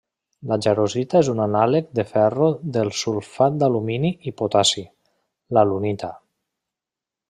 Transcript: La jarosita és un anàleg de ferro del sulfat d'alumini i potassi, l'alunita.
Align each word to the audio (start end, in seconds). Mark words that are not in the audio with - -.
La 0.51 0.55
jarosita 0.65 1.21
és 1.25 1.29
un 1.33 1.41
anàleg 1.45 1.91
de 1.99 2.07
ferro 2.13 2.49
del 2.79 2.91
sulfat 3.03 3.61
d'alumini 3.63 4.13
i 4.33 4.37
potassi, 4.43 4.89
l'alunita. 5.57 6.15